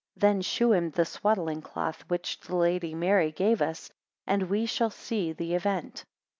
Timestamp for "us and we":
3.61-4.65